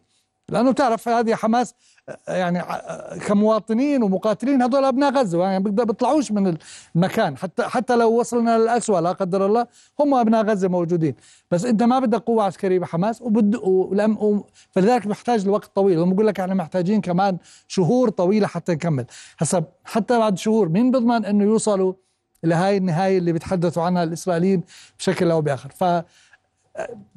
لأنه 0.49 0.71
بتعرف 0.71 1.09
هذه 1.09 1.35
حماس 1.35 1.75
يعني 2.29 2.63
كمواطنين 3.27 4.03
ومقاتلين 4.03 4.63
هذول 4.63 4.85
أبناء 4.85 5.13
غزة 5.13 5.43
يعني 5.43 5.65
بيطلعوش 5.65 6.33
من 6.33 6.57
المكان. 6.97 7.37
حتى 7.37 7.63
حتى 7.63 7.97
لو 7.97 8.21
وصلنا 8.21 8.59
للاسوء 8.59 9.01
لا 9.01 9.13
قدر 9.13 9.47
الله 9.47 9.67
هم 10.01 10.15
أبناء 10.15 10.45
غزة 10.45 10.69
موجودين. 10.69 11.15
بس 11.51 11.65
أنت 11.65 11.83
ما 11.83 11.99
بدك 11.99 12.21
قوة 12.21 12.45
عسكرية 12.45 12.79
بحماس 12.79 13.23
وبد 13.23 13.61
فلذلك 14.71 15.07
محتاج 15.07 15.47
لوقت 15.47 15.71
طويل. 15.75 15.99
هم 15.99 16.15
بقول 16.15 16.27
لك 16.27 16.41
إحنا 16.41 16.55
محتاجين 16.55 17.01
كمان 17.01 17.39
شهور 17.69 18.09
طويلة 18.09 18.47
حتى 18.47 18.73
نكمل. 18.73 19.05
هسا 19.39 19.65
حتى 19.85 20.19
بعد 20.19 20.39
شهور 20.39 20.69
مين 20.69 20.91
بيضمن 20.91 21.25
إنه 21.25 21.45
يوصلوا 21.45 21.93
لهاي 22.45 22.77
النهاية 22.77 23.19
اللي 23.19 23.33
بيتحدثوا 23.33 23.83
عنها 23.83 24.03
الإسرائيليين 24.03 24.63
بشكل 24.99 25.31
أو 25.31 25.41
بآخر؟ 25.41 25.71
ف 25.71 25.85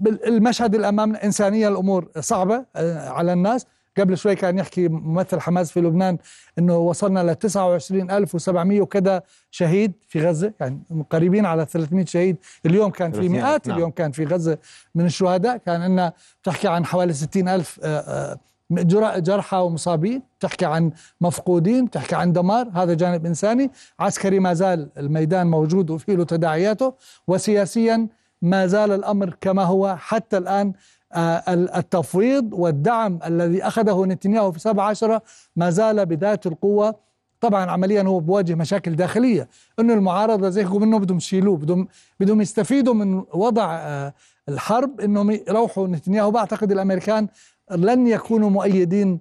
المشهد 0.08 0.76
الأمام 0.76 1.16
انسانيه 1.16 1.68
الأمور 1.68 2.10
صعبة 2.20 2.66
آه، 2.76 3.10
على 3.10 3.34
الناس. 3.34 3.66
قبل 3.98 4.18
شوي 4.18 4.36
كان 4.36 4.58
يحكي 4.58 4.88
ممثل 4.88 5.40
حماس 5.40 5.72
في 5.72 5.82
لبنان 5.82 6.18
إنه 6.60 6.78
وصلنا 6.78 7.24
ل 7.24 7.36
29700 7.36 8.82
وكذا 8.82 9.24
شهيد 9.52 9.94
في 10.08 10.28
غزة 10.28 10.54
يعني 10.60 10.80
قريبين 11.10 11.46
على 11.46 11.66
300 11.66 12.06
شهيد. 12.06 12.38
اليوم 12.66 12.92
كان 12.92 13.12
في 13.12 13.30
مئات 13.30 13.68
نعم. 13.68 13.78
اليوم 13.78 13.92
كان 13.92 14.12
في 14.12 14.26
غزة 14.26 14.58
من 14.96 15.06
الشهداء. 15.06 15.58
كان 15.58 15.82
عندنا 15.82 16.14
بتحكي 16.42 16.68
عن 16.68 16.86
حوالي 16.86 17.14
60000 17.14 17.80
آه، 17.84 18.00
آه، 18.00 19.20
جرحى 19.20 19.58
ومصابين. 19.58 20.22
تحكي 20.40 20.66
عن 20.66 20.92
مفقودين 21.22 21.90
تحكي 21.90 22.16
عن 22.16 22.34
دمار. 22.34 22.70
هذا 22.74 22.94
جانب 22.94 23.26
إنساني. 23.26 23.72
عسكري 24.00 24.40
ما 24.40 24.54
زال 24.54 24.90
الميدان 24.98 25.48
موجود 25.48 25.90
وفيه 25.90 26.16
له 26.16 26.24
تداعياته. 26.24 26.94
وسياسيا 27.28 28.08
ما 28.46 28.68
زال 28.68 28.92
الأمر 28.92 29.36
كما 29.42 29.64
هو 29.64 29.96
حتى 30.00 30.38
الآن 30.38 30.74
آه، 31.14 31.44
التفويض 31.54 32.54
والدعم 32.54 33.20
الذي 33.26 33.64
أخذه 33.64 34.06
نتنياهو 34.06 34.52
في 34.52 34.60
17 34.60 35.20
ما 35.56 35.70
زال 35.70 36.06
بذات 36.06 36.48
القوة. 36.48 36.96
طبعا 37.42 37.72
عمليا 37.72 38.04
هو 38.04 38.20
بواجه 38.20 38.56
مشاكل 38.56 38.96
داخلية. 38.96 39.50
إنه 39.80 39.94
المعارضه 39.94 40.50
زي 40.50 40.66
منه 40.66 41.00
بدهم 41.00 41.18
يشيلوه 41.18 41.58
بدهم 41.58 41.88
بدهم 42.20 42.42
يستفيدوا 42.42 42.94
من 42.94 43.24
وضع 43.34 43.76
آه، 43.76 44.14
الحرب. 44.50 45.02
إنهم 45.02 45.32
يروحوا 45.32 45.88
نتنياهو 45.88 46.32
بعتقد 46.32 46.72
الأمريكان 46.72 47.28
لن 47.72 48.08
يكونوا 48.08 48.50
مؤيدين 48.50 49.20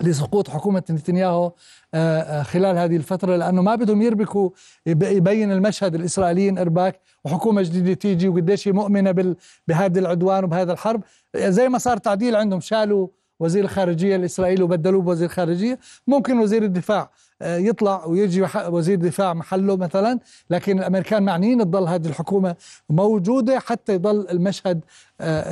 لسقوط 0.00 0.50
حكومة 0.50 0.82
نتنياهو 0.90 1.52
آه، 1.94 2.20
آه، 2.20 2.42
خلال 2.42 2.78
هذه 2.78 2.96
الفترة 2.96 3.36
لأنه 3.36 3.62
ما 3.62 3.74
بدهم 3.74 4.02
يربكوا 4.02 4.50
يبين 4.86 5.52
المشهد 5.52 5.94
الإسرائيليين 5.94 6.58
إرباك 6.58 7.00
وحكومة 7.24 7.62
جديدة 7.62 7.94
تيجي 7.94 8.28
وقديش 8.28 8.68
مؤمنة 8.68 9.34
بهذا 9.68 10.00
العدوان 10.00 10.44
وبهذا 10.44 10.72
الحرب. 10.72 11.02
زي 11.36 11.68
ما 11.68 11.78
صار 11.78 11.96
تعديل 11.96 12.36
عندهم 12.36 12.60
شالوا 12.60 13.08
وزير 13.40 13.64
الخارجية 13.64 14.16
الإسرائيلي 14.16 14.62
وبدلوه 14.62 15.02
بوزير 15.02 15.28
خارجية. 15.28 15.78
ممكن 16.06 16.38
وزير 16.38 16.62
الدفاع 16.62 17.10
آه، 17.42 17.56
يطلع 17.56 18.04
ويجي 18.06 18.46
وزير 18.68 18.98
دفاع 18.98 19.34
محله 19.34 19.76
مثلا 19.76 20.18
لكن 20.50 20.78
الأمريكان 20.78 21.22
معنيين 21.22 21.58
تضل 21.58 21.88
هذه 21.88 22.06
الحكومة 22.06 22.56
موجودة 22.90 23.58
حتى 23.58 23.94
يضل 23.94 24.26
المشهد 24.30 24.80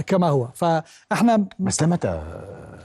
كما 0.06 0.28
هو. 0.28 0.48
فإحنا 0.54 1.44
بس 1.58 1.82
لمتى؟ 1.82 2.22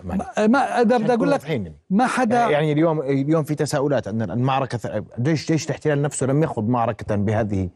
ما 0.05 0.83
بدي 0.83 1.13
أقول 1.13 1.31
لك 1.31 1.73
ما 1.89 2.07
حدا 2.07 2.49
يعني 2.49 2.71
اليوم 2.71 3.01
اليوم 3.01 3.43
في 3.43 3.55
تساؤلات 3.55 4.07
ان 4.07 4.21
المعركه 4.21 5.03
جيش 5.19 5.47
جيش 5.47 5.65
الاحتلال 5.65 6.01
نفسه 6.01 6.27
لم 6.27 6.43
يخوض 6.43 6.69
معركة 6.69 7.15
بهذه 7.15 7.69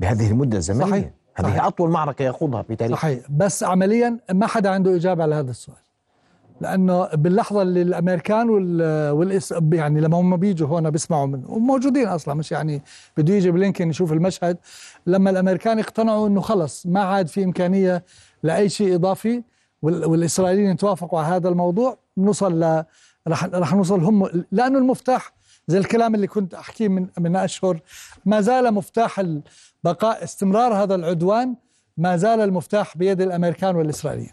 بهذه 0.00 0.30
المدة 0.30 0.58
الزمنية؟ 0.58 0.90
صحيح. 0.90 1.10
هذه 1.34 1.46
صحيح. 1.46 1.64
أطول 1.64 1.90
معركة 1.90 2.22
يخوضها 2.22 2.62
في 2.62 2.76
تاريخ 2.76 2.96
صحيح. 2.98 3.20
بس 3.30 3.62
عمليا 3.62 4.18
ما 4.32 4.46
حدا 4.46 4.70
عنده 4.70 4.96
إجابة 4.96 5.22
على 5.22 5.34
هذا 5.34 5.50
السؤال. 5.50 5.76
لأنه 6.60 7.08
باللحظة 7.14 7.62
اللي 7.62 7.82
الأمريكان 7.82 8.50
وال, 8.50 9.10
والإس... 9.10 9.54
يعني 9.72 10.00
لما 10.00 10.20
هم 10.20 10.36
بيجوا 10.36 10.68
هون 10.68 10.90
بيسمعوا 10.90 11.26
من 11.26 11.42
وموجودين 11.46 12.06
أصلا 12.06 12.34
مش 12.34 12.52
يعني 12.52 12.82
بده 13.16 13.34
يجي 13.34 13.50
بلينكن 13.50 13.90
يشوف 13.90 14.12
المشهد. 14.12 14.56
لما 15.06 15.30
الأمريكان 15.30 15.78
اقتنعوا 15.78 16.28
إنه 16.28 16.40
خلص 16.40 16.86
ما 16.86 17.00
عاد 17.00 17.28
في 17.28 17.44
إمكانية 17.44 18.04
لأي 18.42 18.68
شيء 18.68 18.94
إضافي 18.94 19.42
والإسرائيليين 19.82 20.76
توافقوا 20.76 21.20
على 21.20 21.36
هذا 21.36 21.48
الموضوع 21.48 21.98
نوصل 22.16 22.60
ل 22.60 22.84
رح 23.28 23.44
رح 23.44 23.74
نوصل 23.74 24.00
هم 24.04 24.44
لأنه 24.52 24.78
المفتاح 24.78 25.32
زي 25.66 25.78
الكلام 25.78 26.14
اللي 26.14 26.26
كنت 26.26 26.54
أحكيه 26.54 26.88
من 26.88 27.06
من 27.18 27.36
أشهر 27.36 27.80
ما 28.24 28.40
زال 28.40 28.74
مفتاح 28.74 29.22
بقاء 29.84 30.24
استمرار 30.24 30.74
هذا 30.74 30.94
العدوان 30.94 31.54
ما 31.96 32.16
زال 32.16 32.40
المفتاح 32.40 32.96
بيد 32.96 33.20
الأمريكان 33.20 33.76
والإسرائيليين. 33.76 34.32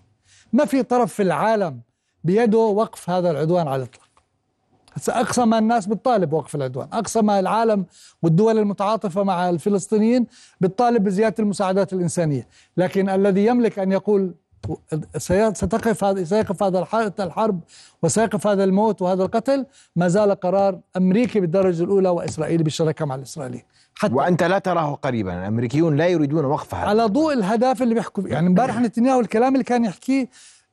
ما 0.53 0.65
في 0.65 0.83
طرف 0.83 1.13
في 1.13 1.23
العالم 1.23 1.79
بيده 2.23 2.57
وقف 2.57 3.09
هذا 3.09 3.31
العدوان 3.31 3.67
على 3.67 3.83
الإطلاق. 3.83 4.07
أقصى 5.09 5.45
ما 5.45 5.57
الناس 5.59 5.85
بتطالب 5.85 6.33
وقف 6.33 6.55
العدوان 6.55 6.87
أقصى 6.93 7.21
ما 7.21 7.39
العالم 7.39 7.85
والدول 8.21 8.57
المتعاطفة 8.57 9.23
مع 9.23 9.49
الفلسطينيين 9.49 10.27
بتطالب 10.61 11.03
بزيادة 11.03 11.35
المساعدات 11.39 11.93
الإنسانية. 11.93 12.47
لكن 12.77 13.09
الذي 13.09 13.45
يملك 13.45 13.79
أن 13.79 13.91
يقول 13.91 14.33
ستقف 15.53 16.03
هذا 16.03 16.23
سيقف 16.23 16.63
هذا 16.63 16.87
الحرب 17.19 17.59
وسيقف 18.03 18.47
هذا 18.47 18.63
الموت 18.63 19.01
وهذا 19.01 19.23
القتل. 19.23 19.65
ما 19.95 20.07
زال 20.07 20.31
قرار 20.31 20.79
أمريكي 20.97 21.39
بالدرجة 21.39 21.83
الأولى 21.83 22.09
واسرائيلي 22.09 22.63
بالشراكة 22.63 23.05
مع 23.05 23.15
الإسرائيليين. 23.15 23.63
حتى 23.95 24.13
وأنت 24.13 24.43
لا 24.43 24.59
تراه 24.59 24.93
قريبا. 24.95 25.39
الأمريكيون 25.39 25.95
لا 25.95 26.07
يريدون 26.07 26.45
وقفها 26.45 26.79
على 26.79 27.05
ضوء 27.05 27.33
الهدف 27.33 27.81
اللي 27.81 27.93
بيحكوا 27.93 28.27
يعني 28.27 28.47
امبارح 28.47 28.79
نتنياهو 28.79 29.19
الكلام 29.19 29.53
اللي 29.53 29.63
كان 29.63 29.85
يحكيه 29.85 30.29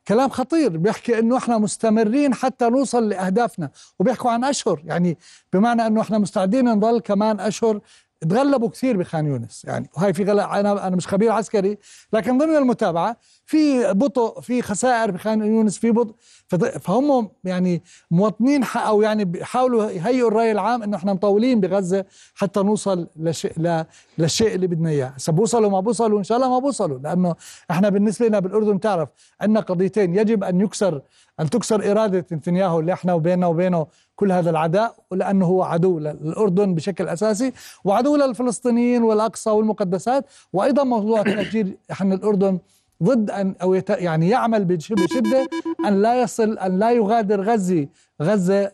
كلام 0.09 0.29
خطير. 0.29 0.77
بيحكي 0.77 1.19
إنه 1.19 1.37
إحنا 1.37 1.59
مستمرين 1.59 2.35
حتى 2.35 2.69
نوصل 2.69 3.09
لأهدافنا. 3.09 3.71
وبيحكوا 3.99 4.31
عن 4.31 4.45
أشهر. 4.45 4.81
يعني 4.85 5.19
بمعنى 5.53 5.87
إنه 5.87 6.01
إحنا 6.01 6.19
مستعدين 6.19 6.69
نضل 6.69 7.01
كمان 7.01 7.41
أشهر 7.41 7.81
تغلبوا 8.21 8.69
كثير 8.69 8.97
بخان 8.97 9.27
يونس. 9.27 9.65
يعني 9.65 9.91
وهي 9.97 10.13
في 10.13 10.25
غلط 10.25 10.49
أنا 10.49 10.87
أنا 10.87 10.97
مش 10.97 11.09
خبير 11.09 11.33
عسكري 11.33 11.79
لكن 12.13 12.39
ضمن 12.39 12.57
المتابعة 12.57 13.17
في 13.47 13.93
بطء 13.93 14.41
في 14.41 14.63
خسائر 14.63 15.11
بخان 15.11 15.41
يونس 15.45 15.79
في 15.79 15.91
بطء. 15.91 16.15
فهم 16.81 17.31
يعني 17.45 17.83
مواطنين 18.11 18.65
أو 18.77 19.03
يعني 19.03 19.25
بيحاولوا 19.25 19.91
يهيئوا 19.91 20.29
الرأي 20.29 20.53
العام 20.53 20.83
إنه 20.83 20.97
إحنا 20.97 21.13
مطولين 21.13 21.61
بغزة 21.61 22.05
حتى 22.35 22.63
نوصل 22.63 23.09
لشيء 23.17 23.85
للشيء 24.19 24.55
اللي 24.55 24.67
بدنا 24.67 24.91
إياه. 24.91 25.07
هسه 25.07 25.33
بوصلوا 25.33 25.71
ما 25.71 25.81
بوصلوا 25.81 26.19
إن 26.19 26.25
شاء 26.25 26.39
الله 26.39 26.51
ما 26.51 26.59
بوصلوا. 26.59 26.99
لأنه 26.99 27.35
إحنا 27.71 27.89
بالنسبة 27.89 28.27
لنا 28.29 28.39
بالأردن 28.39 28.81
تعرف 28.81 29.09
عندنا 29.41 29.61
قضيتين 29.61 30.15
يجب 30.17 30.45
أن 30.45 30.61
يكسر 30.61 31.03
أن 31.41 31.51
تكسر 31.51 31.91
إرادة 31.91 32.27
نتنياهو 32.33 32.81
اللي 32.81 32.93
إحنا 32.93 33.13
وبيننا 33.15 33.47
وبينه 33.47 33.87
كل 34.17 34.33
هذا 34.33 34.51
العداء 34.51 34.95
ولأنه 35.11 35.47
هو 35.47 35.63
عدو 35.63 35.99
للأردن 35.99 36.75
بشكل 36.75 37.09
أساسي 37.09 37.53
وعدو 37.85 38.17
للفلسطينيين 38.17 39.03
والأقصى 39.03 39.51
والمقدسات. 39.51 40.25
وأيضا 40.53 40.85
موضوع 40.85 41.21
التهجير 41.21 41.77
إحنا 41.91 42.15
الأردن 42.15 42.59
ضد 43.03 43.31
ان 43.31 43.55
أو 43.63 43.75
يعني 43.89 44.29
يعمل 44.29 44.65
بشدة 44.65 45.49
أن 45.87 46.03
لا 46.03 46.23
يصل 46.23 46.59
أن 46.59 46.79
لا 46.79 46.91
يغادر 46.91 47.41
غزة 47.41 47.87
غزه 48.23 48.71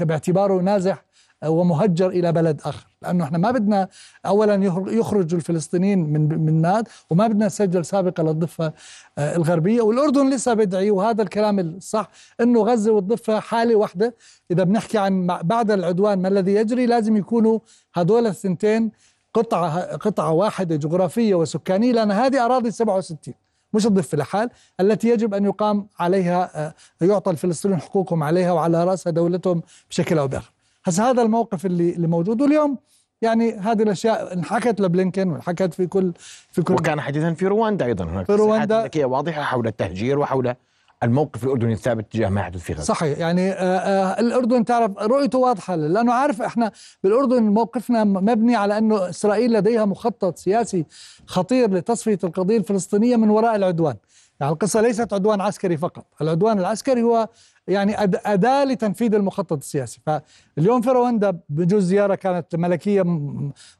باعتباره 0.00 0.60
نازح 0.60 1.03
ومهجر 1.48 2.08
إلى 2.08 2.32
بلد 2.32 2.60
آخر. 2.64 2.86
لأنه 3.02 3.24
إحنا 3.24 3.38
ما 3.38 3.50
بدنا 3.50 3.88
اولا 4.26 4.54
يخرج 4.88 5.34
الفلسطينيين 5.34 5.98
من 5.98 6.44
من 6.44 6.62
ماد 6.62 6.88
وما 7.10 7.26
بدنا 7.26 7.46
نسجل 7.46 7.84
سابقه 7.84 8.22
للضفة 8.22 8.72
آه، 9.18 9.36
الغربية. 9.36 9.82
والأردن 9.82 10.30
لسه 10.30 10.54
بدعي 10.54 10.90
وهذا 10.90 11.22
الكلام 11.22 11.58
الصح 11.58 12.10
إنه 12.40 12.62
غزة 12.62 12.92
والضفة 12.92 13.40
حالة 13.40 13.74
واحدة. 13.74 14.14
إذا 14.50 14.64
بنحكي 14.64 14.98
عن 14.98 15.26
بعد 15.26 15.70
العدوان 15.70 16.22
ما 16.22 16.28
الذي 16.28 16.54
يجري؟ 16.54 16.86
لازم 16.86 17.16
يكونوا 17.16 17.58
هذول 17.94 18.26
الثنتين 18.26 18.90
قطعة 19.34 19.96
قطعة 19.96 20.32
واحدة 20.32 20.76
جغرافية 20.76 21.34
وسكانية. 21.34 21.92
لأن 21.92 22.10
هذه 22.10 22.44
أراضي 22.44 22.70
67 22.70 23.34
مش 23.72 23.86
الضفة 23.86 24.18
لحال 24.18 24.50
التي 24.80 25.08
يجب 25.08 25.34
أن 25.34 25.44
يقام 25.44 25.88
عليها 25.98 26.66
آه، 26.66 26.74
يعطى 27.00 27.30
الفلسطينيين 27.30 27.80
حقوقهم 27.80 28.22
عليها 28.22 28.52
وعلى 28.52 28.84
راسها 28.84 29.10
دولتهم 29.10 29.62
بشكل 29.90 30.28
بآخر. 30.28 30.44
هسه 30.44 30.53
هذا 30.88 31.22
الموقف 31.22 31.66
اللي 31.66 31.90
اللي 31.90 32.06
موجود. 32.06 32.40
واليوم 32.40 32.78
يعني 33.22 33.54
هذه 33.54 33.82
الأشياء 33.82 34.32
انحكت 34.34 34.80
لبلينكن 34.80 35.30
وانحكت 35.30 35.74
في 35.74 35.86
كل 35.86 36.12
في 36.52 36.62
كل 36.62 36.74
وكان 36.74 37.00
حديثا 37.00 37.32
في 37.32 37.46
رواندا 37.46 37.84
أيضا. 37.84 38.04
هناك 38.04 38.26
في 38.26 38.32
رواندا. 38.32 38.90
واضحة 38.96 39.42
حول 39.42 39.66
التهجير 39.66 40.18
وحول 40.18 40.54
الموقف 41.02 41.44
الأردني 41.44 41.72
الثابت 41.72 42.12
تجاه 42.12 42.28
ما 42.28 42.40
يحدث 42.40 42.60
في 42.60 42.72
غزة. 42.72 42.82
صحيح. 42.82 43.18
يعني 43.18 43.52
آه 43.52 43.54
آه 43.56 44.20
الأردن 44.20 44.64
تعرف 44.64 44.98
رؤيته 44.98 45.38
واضحة. 45.38 45.74
لأنه 45.74 46.12
عارف 46.12 46.42
إحنا 46.42 46.72
بالأردن 47.02 47.42
موقفنا 47.42 48.04
مبني 48.04 48.56
على 48.56 48.78
أنه 48.78 49.08
إسرائيل 49.08 49.52
لديها 49.52 49.84
مخطط 49.84 50.36
سياسي 50.36 50.86
خطير 51.26 51.74
لتصفية 51.74 52.18
القضية 52.24 52.56
الفلسطينية 52.56 53.16
من 53.16 53.30
وراء 53.30 53.56
العدوان. 53.56 53.96
يعني 54.40 54.52
القصة 54.52 54.80
ليست 54.80 55.12
عدوان 55.12 55.40
عسكري 55.40 55.76
فقط. 55.76 56.06
العدوان 56.20 56.58
العسكري 56.58 57.02
هو 57.02 57.28
يعني 57.68 57.94
أداة 58.26 58.64
لتنفيذ 58.64 59.14
المخطط 59.14 59.52
السياسي. 59.52 60.00
فاليوم 60.06 60.80
في 60.80 60.90
رواندا 60.90 61.38
بجوز 61.48 61.84
زيارة 61.84 62.14
كانت 62.14 62.56
ملكية 62.56 63.02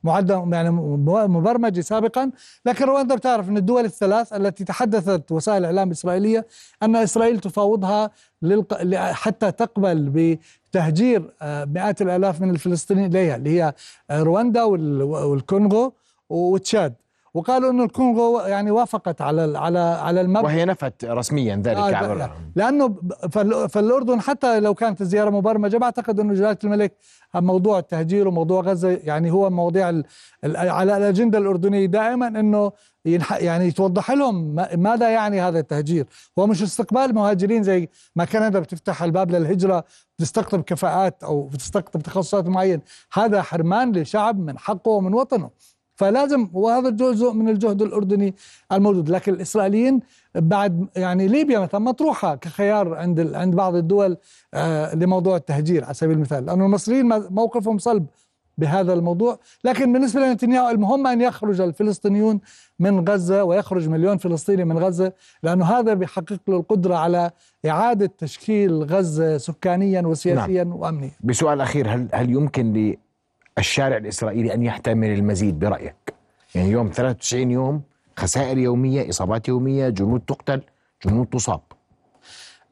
معدة 0.04 0.48
يعني 0.52 0.70
مبرمجة 0.70 1.80
سابقا. 1.80 2.30
لكن 2.66 2.84
رواندا 2.84 3.14
بتعرف 3.14 3.48
أن 3.48 3.56
الدول 3.56 3.84
الثلاث 3.84 4.32
التي 4.32 4.64
تحدثت 4.64 5.32
وسائل 5.32 5.58
الإعلام 5.58 5.88
الإسرائيلية 5.88 6.46
أن 6.82 6.96
إسرائيل 6.96 7.40
تفاوضها 7.40 8.10
للق... 8.42 8.94
حتى 9.12 9.52
تقبل 9.52 10.38
بتهجير 10.70 11.30
آه، 11.42 11.64
مئات 11.64 12.02
الآلاف 12.02 12.40
من 12.40 12.50
الفلسطينيين 12.50 13.10
إليها 13.10 13.36
اللي 13.36 13.60
هي 13.60 13.74
رواندا 14.10 14.62
والكونغو 14.62 15.92
وتشاد. 16.28 16.94
وقالوا 17.34 17.70
إنه 17.70 17.84
الكونغو 17.84 18.40
يعني 18.40 18.70
وافقت 18.70 19.20
على 19.20 19.58
على 19.58 19.78
على 19.78 20.20
المبدا 20.20 20.46
وهي 20.46 20.64
نفت 20.64 21.04
رسميا 21.04 21.62
ذلك 21.64 21.78
آه 21.78 22.14
لا 22.14 22.30
لأنه 22.56 22.96
فالأردن 23.68 24.20
حتى 24.20 24.60
لو 24.60 24.74
كانت 24.74 25.00
الزياره 25.00 25.30
مبرمجة 25.30 25.76
بعتقد 25.76 26.20
إنه 26.20 26.34
جلالة 26.34 26.58
الملك 26.64 26.92
موضوع 27.34 27.78
التهجير 27.78 28.28
وموضوع 28.28 28.60
غزة 28.60 28.88
يعني 28.88 29.30
هو 29.30 29.50
مواضيع 29.50 29.86
على 30.44 30.96
الأجندة 30.96 31.38
الأردنية 31.38 31.86
دائما 31.86 32.26
إنه 32.26 32.72
يعني 33.30 33.70
توضح 33.70 34.10
لهم 34.10 34.54
ماذا 34.76 35.10
يعني 35.10 35.40
هذا 35.40 35.58
التهجير. 35.58 36.06
هو 36.38 36.46
مش 36.46 36.62
استقبال 36.62 37.14
مهاجرين 37.14 37.62
زي 37.62 37.88
ما 38.16 38.24
كندا 38.24 38.60
بتفتح 38.60 39.02
الباب 39.02 39.30
للهجرة 39.30 39.84
بتستقطب 40.18 40.62
كفاءات 40.62 41.24
أو 41.24 41.42
بتستقطب 41.42 42.02
تخصصات 42.02 42.46
معين 42.46 42.80
هذا 43.12 43.42
حرمان 43.42 43.92
لشعب 43.92 44.38
من 44.38 44.58
حقه 44.58 44.90
ومن 44.90 45.14
وطنه. 45.14 45.50
فلازم 45.94 46.48
وهذا 46.52 46.90
جزء 46.90 47.32
من 47.32 47.48
الجهد 47.48 47.82
الأردني 47.82 48.34
الموجود 48.72 49.08
لكن 49.08 49.34
الإسرائيليين 49.34 50.00
بعد 50.34 50.86
يعني 50.96 51.28
ليبيا 51.28 51.58
مثلا 51.58 51.80
مطروحه 51.80 52.34
كخيار 52.34 52.94
عند 52.94 53.34
عند 53.34 53.54
بعض 53.54 53.74
الدول 53.74 54.16
آه 54.54 54.94
لموضوع 54.94 55.36
التهجير 55.36 55.84
على 55.84 55.94
سبيل 55.94 56.16
المثال 56.16 56.46
لأنه 56.46 56.64
المصريين 56.64 57.06
موقفهم 57.30 57.78
صلب 57.78 58.06
بهذا 58.58 58.92
الموضوع 58.92 59.38
لكن 59.64 59.92
بالنسبة 59.92 60.20
لنتنياهو 60.20 60.70
المهم 60.70 61.06
أن 61.06 61.20
يخرج 61.20 61.60
الفلسطينيون 61.60 62.40
من 62.78 63.08
غزة 63.08 63.44
ويخرج 63.44 63.88
مليون 63.88 64.18
فلسطيني 64.18 64.64
من 64.64 64.78
غزة 64.78 65.12
لأنه 65.42 65.64
هذا 65.64 65.94
بيحقق 65.94 66.40
له 66.48 66.56
القدرة 66.56 66.94
على 66.94 67.30
إعادة 67.66 68.10
تشكيل 68.18 68.82
غزة 68.82 69.38
سكانيا 69.38 70.02
وسياسيا 70.02 70.64
نعم. 70.64 70.76
وامنيا. 70.76 71.10
بسؤال 71.20 71.60
أخير 71.60 71.94
هل 71.94 72.08
هل 72.12 72.30
يمكن 72.30 72.96
الشارع 73.58 73.96
الإسرائيلي 73.96 74.54
أن 74.54 74.62
يحتمل 74.62 75.10
المزيد 75.10 75.58
برأيك. 75.58 76.14
يعني 76.54 76.70
يوم 76.70 76.90
93 76.90 77.50
يوم 77.50 77.82
خسائر 78.16 78.58
يومية 78.58 79.08
إصابات 79.08 79.48
يومية 79.48 79.88
جنود 79.88 80.20
تقتل 80.20 80.62
جنود 81.06 81.26
تصاب. 81.26 81.60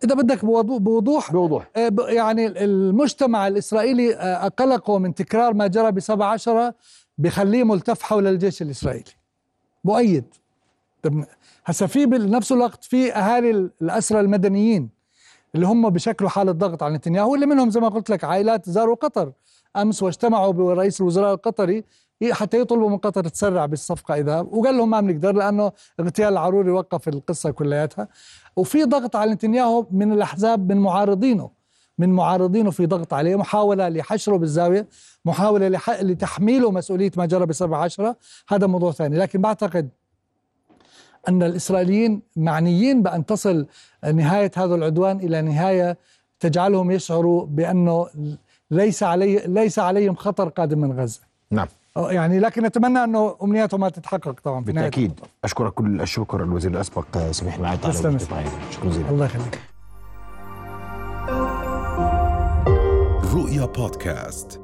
إذا 0.04 0.14
بدك 0.14 0.44
بوضوح 0.44 1.32
بوضوح 1.32 1.70
آه، 1.76 1.90
يعني 2.08 2.46
المجتمع 2.46 3.48
الإسرائيلي 3.48 4.16
آه، 4.16 4.48
قلقه 4.48 4.98
من 4.98 5.14
تكرار 5.14 5.54
ما 5.54 5.66
جرى 5.66 5.92
بسبع 5.92 6.26
عشرة 6.26 6.74
بخليه 7.18 7.64
ملتف 7.64 8.02
حول 8.02 8.26
الجيش 8.26 8.62
الإسرائيلي. 8.62 9.10
مؤيد. 9.84 10.24
هسا 11.64 11.86
في 11.86 12.06
بنفس 12.06 12.52
الوقت 12.52 12.84
في 12.84 13.12
أهالي 13.12 13.70
الأسرى 13.82 14.20
المدنيين 14.20 14.88
اللي 15.54 15.66
هم 15.66 15.90
بشكلوا 15.90 16.30
حالة 16.30 16.52
ضغط 16.52 16.82
على 16.82 16.94
نتنياهو 16.94 17.34
اللي 17.34 17.46
منهم 17.46 17.70
زي 17.70 17.80
ما 17.80 17.88
قلت 17.88 18.10
لك 18.10 18.24
عائلات 18.24 18.70
زاروا 18.70 18.94
قطر 18.94 19.32
أمس 19.76 20.02
واجتمعوا 20.02 20.52
برئيس 20.52 21.00
الوزراء 21.00 21.34
القطري 21.34 21.84
حتى 22.30 22.60
يطلبوا 22.60 22.90
من 22.90 22.96
قطر 22.96 23.28
تسرع 23.28 23.66
بالصفقة 23.66 24.14
إذا 24.14 24.40
وقال 24.40 24.76
لهم 24.76 24.90
ما 24.90 25.00
بنقدر 25.00 25.32
لأنه 25.32 25.72
اغتيال 26.00 26.32
العروري 26.32 26.70
وقف 26.70 27.08
القصة 27.08 27.50
كلياتها. 27.50 28.08
وفي 28.56 28.84
ضغط 28.84 29.16
على 29.16 29.32
نتنياهو 29.32 29.86
من 29.90 30.12
الأحزاب 30.12 30.72
من 30.72 30.78
معارضينه 30.78 31.50
من 31.98 32.08
معارضينه 32.12 32.70
في 32.70 32.86
ضغط 32.86 33.14
عليه. 33.14 33.36
محاولة 33.36 33.88
لحشره 33.88 34.36
بالزاوية 34.36 34.88
محاولة 35.24 35.68
لح... 35.68 35.90
لتحميله 35.90 36.70
مسؤولية 36.70 37.10
ما 37.16 37.26
جرى 37.26 37.46
بسبع 37.46 37.78
عشرة. 37.78 38.16
هذا 38.48 38.66
موضوع 38.66 38.92
ثاني. 38.92 39.16
لكن 39.16 39.40
بعتقد 39.40 39.88
أن 41.28 41.42
الإسرائيليين 41.42 42.22
معنيين 42.36 43.02
بأن 43.02 43.26
تصل 43.26 43.66
نهاية 44.14 44.50
هذا 44.56 44.74
العدوان 44.74 45.16
إلى 45.16 45.42
نهاية 45.42 45.98
تجعلهم 46.40 46.90
يشعروا 46.90 47.46
بأنه 47.46 48.08
ليس 48.72 49.02
علي 49.02 49.42
ليس 49.46 49.78
عليهم 49.78 50.14
خطر 50.14 50.48
قادم 50.48 50.78
من 50.78 51.00
غزة. 51.00 51.20
نعم. 51.50 51.66
يعني 51.96 52.38
لكن 52.38 52.62
نتمنى 52.62 53.04
أنه 53.04 53.36
أمنياتهم 53.42 53.80
ما 53.80 53.88
تتحقق 53.88 54.40
طبعا 54.44 54.64
في 54.64 54.72
بالتأكيد. 54.72 55.20
أشكرك 55.44 55.72
كل 55.72 56.00
الشكر 56.00 56.42
الوزير 56.42 56.70
الأسبق 56.70 57.30
سميح 57.30 57.58
معي. 57.58 57.78
شكرا 58.70 58.90
جزيلا. 58.90 59.10
الله 59.10 59.24
يخليك. 59.24 59.60
رؤيا 63.34 63.66
بودكاست. 63.66 64.60